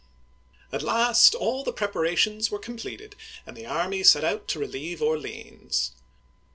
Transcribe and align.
At 0.73 0.81
last 0.81 1.35
all 1.35 1.63
the 1.63 1.71
preparations 1.71 2.49
were 2.49 2.57
completed, 2.57 3.15
and 3.45 3.55
the 3.55 3.67
army 3.67 4.01
set 4.03 4.23
out 4.23 4.47
to 4.47 4.57
relieve 4.57 4.99
Orleans. 4.99 5.91